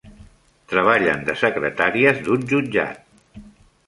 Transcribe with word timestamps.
Treballen 0.71 1.19
de 1.27 1.35
secretàries 1.41 2.21
d'un 2.29 2.47
jutjat. 2.53 3.43